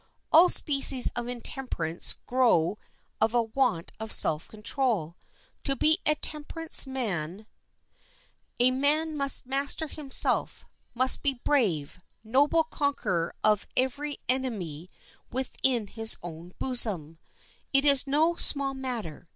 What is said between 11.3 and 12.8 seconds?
a brave, noble